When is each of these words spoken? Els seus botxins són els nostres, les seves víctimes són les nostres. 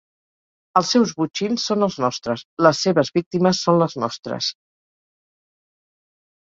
Els 0.79 0.93
seus 0.95 1.13
botxins 1.19 1.65
són 1.73 1.89
els 1.89 1.99
nostres, 2.05 2.45
les 2.69 2.81
seves 2.87 3.13
víctimes 3.21 3.63
són 3.69 3.81
les 3.85 3.99
nostres. 4.09 4.53